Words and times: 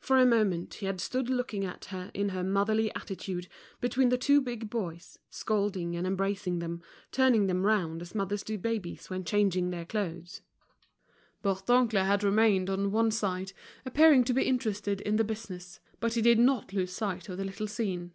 For 0.00 0.18
a 0.18 0.26
moment 0.26 0.74
he 0.74 0.86
had 0.86 1.00
stood 1.00 1.30
looking 1.30 1.64
at 1.64 1.84
her 1.84 2.10
in 2.14 2.30
her 2.30 2.42
motherly 2.42 2.92
attitude 2.96 3.46
between 3.80 4.08
the 4.08 4.18
two 4.18 4.40
big 4.40 4.68
boys, 4.68 5.20
scolding 5.30 5.94
and 5.94 6.04
embracing 6.04 6.58
them, 6.58 6.82
turning 7.12 7.46
them 7.46 7.64
round 7.64 8.02
as 8.02 8.12
mothers 8.12 8.42
do 8.42 8.58
babies 8.58 9.08
when 9.08 9.22
changing 9.22 9.70
their 9.70 9.84
clothes. 9.84 10.42
Bourdoncle 11.44 12.04
had 12.04 12.24
remained 12.24 12.68
on 12.68 12.90
one 12.90 13.12
side, 13.12 13.52
appearing 13.86 14.24
to 14.24 14.32
be 14.34 14.42
interested 14.42 15.00
in 15.02 15.14
the 15.14 15.22
business, 15.22 15.78
but 16.00 16.14
he 16.14 16.22
did 16.22 16.40
not 16.40 16.72
lose 16.72 16.90
sight 16.92 17.28
of 17.28 17.36
this 17.36 17.46
little 17.46 17.68
scene. 17.68 18.14